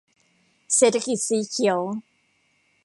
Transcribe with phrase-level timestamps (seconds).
[0.75, 1.79] เศรษฐกิจสีเขียว